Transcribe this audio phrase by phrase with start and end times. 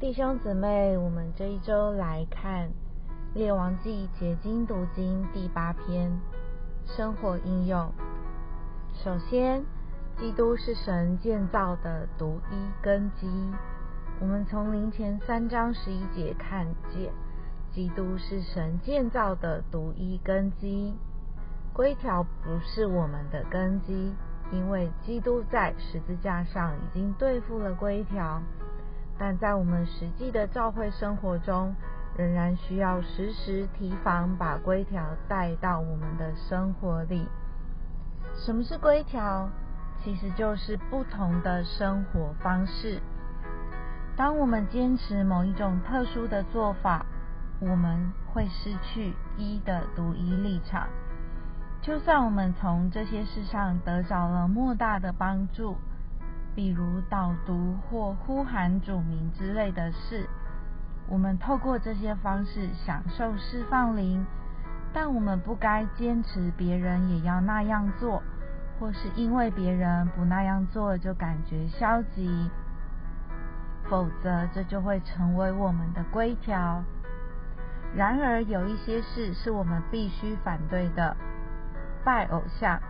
[0.00, 2.68] 弟兄姊妹，我们这一周来看
[3.34, 6.16] 《列王记结晶读经》第八篇
[6.86, 7.92] 生活应用。
[8.94, 9.64] 首先，
[10.16, 13.26] 基督是神建造的独一根基。
[14.20, 17.12] 我们从灵前三章十一节看见，
[17.72, 20.94] 基督是神建造的独一根基。
[21.72, 24.14] 规条不是我们的根基，
[24.52, 28.40] 因为基督在十字架上已经对付了规条。
[29.18, 31.74] 但在我们实际的教会生活中，
[32.16, 37.26] 仍然需要时时提防，把规条带到我们的生活里。
[38.36, 39.50] 什么是规条？
[40.04, 43.00] 其实就是不同的生活方式。
[44.16, 47.04] 当我们坚持某一种特殊的做法，
[47.60, 50.86] 我们会失去一的独一立场。
[51.82, 55.76] 就算我们从这些事上得着了莫大的帮助。
[56.58, 60.28] 比如导读或呼喊主名之类的事，
[61.06, 64.26] 我们透过这些方式享受释放灵，
[64.92, 68.20] 但我们不该坚持别人也要那样做，
[68.80, 72.50] 或是因为别人不那样做就感觉消极，
[73.88, 76.82] 否则这就会成为我们的规条。
[77.94, 81.16] 然而有一些事是我们必须反对的：
[82.04, 82.80] 拜偶像、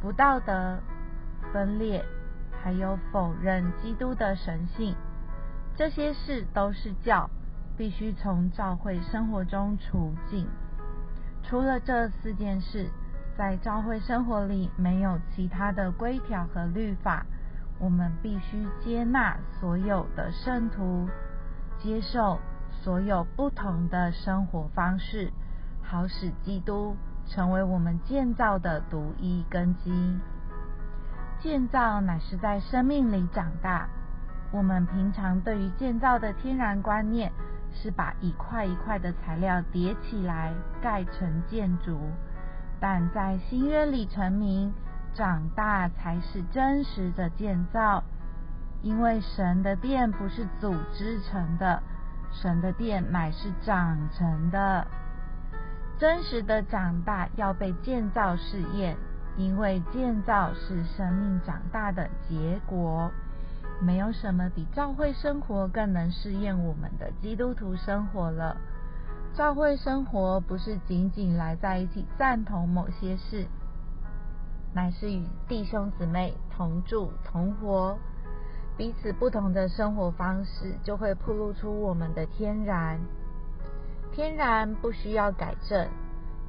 [0.00, 0.78] 不道德、
[1.52, 2.02] 分裂。
[2.64, 4.96] 还有否认基督的神性，
[5.76, 7.28] 这些事都是教，
[7.76, 10.48] 必须从教会生活中除尽。
[11.42, 12.88] 除了这四件事，
[13.36, 17.26] 在教会生活里没有其他的规条和律法。
[17.78, 21.06] 我们必须接纳所有的圣徒，
[21.76, 22.38] 接受
[22.70, 25.30] 所有不同的生活方式，
[25.82, 30.18] 好使基督成为我们建造的独一根基。
[31.44, 33.86] 建造乃是在生命里长大。
[34.50, 37.30] 我们平常对于建造的天然观念
[37.70, 42.00] 是把一块一块的材料叠起来盖成建筑，
[42.80, 44.72] 但在新约里成名，
[45.12, 48.02] 长大才是真实的建造。
[48.80, 51.82] 因为神的殿不是组织成的，
[52.32, 54.86] 神的殿乃是长成的。
[55.98, 58.96] 真实的长大要被建造试验。
[59.36, 63.10] 因为建造是生命长大的结果，
[63.80, 68.56] 没有什么比教会生活更能试验我们的基督徒生活了。
[69.34, 73.46] 教会生活不是仅仅来在一起赞同某些事，
[74.72, 77.98] 乃是与弟兄姊妹同住同活，
[78.76, 83.00] 彼此不同的生活方式就会暴露出我们的天然。
[84.12, 85.88] 天然不需要改正。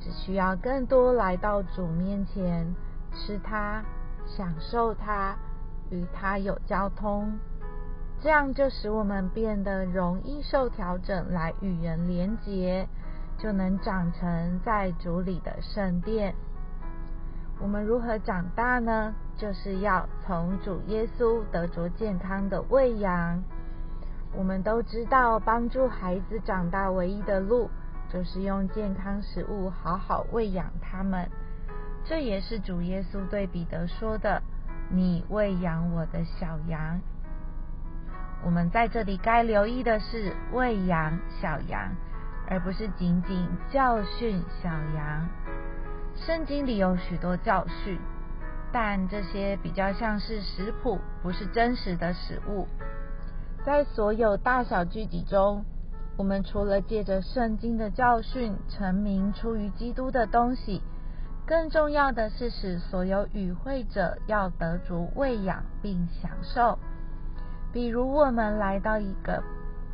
[0.00, 2.74] 只需要更多来到主面前，
[3.12, 3.82] 吃它，
[4.26, 5.36] 享受它，
[5.90, 7.38] 与它有交通，
[8.20, 12.88] 这样就使我们变得容易受调整，来与人连结，
[13.38, 16.34] 就能长成在主里的圣殿。
[17.60, 19.14] 我们如何长大呢？
[19.38, 23.42] 就是要从主耶稣得着健康的喂养。
[24.34, 27.70] 我们都知道，帮助孩子长大唯一的路。
[28.16, 31.28] 就是用健康食物好好喂养他们，
[32.02, 34.42] 这也是主耶稣对彼得说的
[34.88, 36.98] ：“你喂养我的小羊。”
[38.42, 41.94] 我们在这里该留意的是喂养小羊，
[42.48, 45.28] 而不是仅仅教训小羊。
[46.14, 48.00] 圣经里有许多教训，
[48.72, 52.66] 但这些比较像是食谱，不是真实的食物。
[53.62, 55.66] 在所有大小聚集中。
[56.16, 60.82] 我们除了借着圣经的教训成名出于基督的东西，
[61.46, 66.78] 更重要的是使所有与会者要得足喂养并享受。
[67.72, 69.42] 比如我们来到一个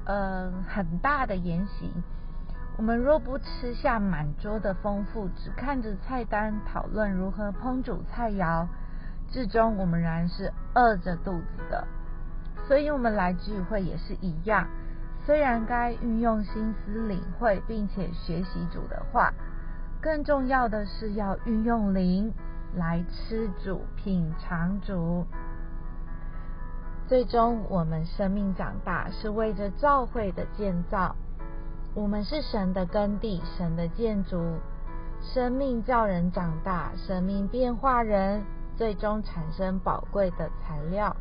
[0.05, 1.91] 呃很大的筵席，
[2.77, 8.69] 我们若不吃下满桌的丰富，只看着菜单讨论如何烹煮菜肴，
[9.29, 11.85] 至终我们仍然是饿着肚子的。
[12.69, 14.69] 所以，我们来聚会也是一样。
[15.25, 19.33] 虽然该运用心思领会并且学习主的话，
[20.01, 22.33] 更重要的是要运用灵
[22.75, 25.25] 来吃主、品尝主。
[27.07, 31.15] 最终，我们生命长大是为着教会的建造。
[31.95, 34.59] 我们是神的耕地、神的建筑。
[35.21, 38.43] 生命叫人长大，生命变化人，
[38.77, 41.15] 最终产生宝贵的材料。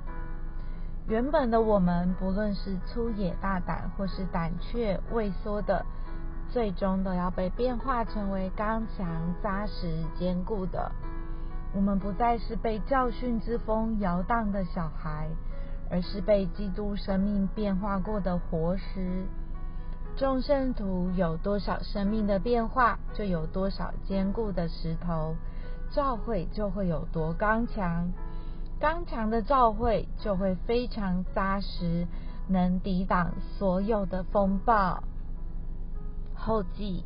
[1.11, 5.85] 原本的我们，不论是粗野大胆，或是胆怯畏缩的，
[6.49, 10.89] 最终都要被变化成为刚强扎实坚固的。
[11.75, 15.27] 我们不再是被教训之风摇荡的小孩，
[15.89, 19.25] 而是被基督生命变化过的活石。
[20.15, 25.35] 众圣徒有多少生命的变化，就有多少坚固的石头，
[25.89, 28.13] 教会就会有多刚强。
[28.81, 32.07] 刚强的教会就会非常扎实，
[32.47, 35.03] 能抵挡所有的风暴。
[36.33, 37.05] 后记：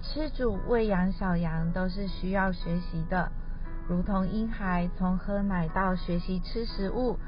[0.00, 3.32] 吃主喂养小羊都是需要学习的，
[3.88, 7.18] 如同婴孩从喝奶到学习吃食物，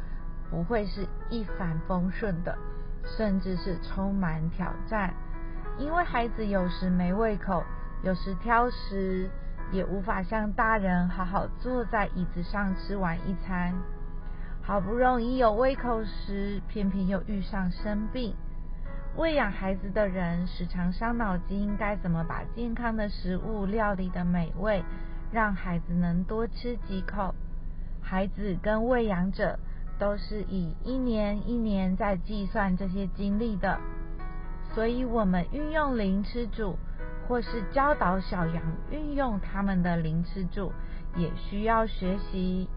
[0.49, 2.57] 不会是一帆风顺的。
[3.19, 5.13] 甚至是充满挑战，
[5.79, 7.65] 因为孩子有时没胃口，
[8.05, 9.29] 有时挑食，
[9.73, 13.75] 也无法像大人好好坐在椅子上吃完一餐。
[14.63, 18.35] 好不容易有胃口时，偏偏又遇上生病。
[19.17, 24.85] 喂养孩子的人时常伤脑筋，该怎么把健康的食物料理的美味，
[25.31, 27.35] 让孩子能多吃几口。
[28.03, 29.59] 孩子跟喂养者。
[29.99, 33.81] 都是以一年一年在计算这些经历的，
[34.75, 36.79] 所以我们运用灵吃主，
[37.29, 40.73] 或是教导小羊运用他们的灵吃主，
[41.17, 42.69] 也需要学习。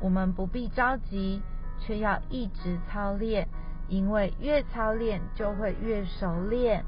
[0.00, 1.42] 我们不必着急，
[1.78, 3.48] 却要一直操练，
[3.88, 6.84] 因为越操练就会越熟练。